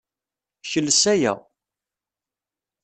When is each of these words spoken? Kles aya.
Kles 0.69 1.03
aya. 1.13 1.33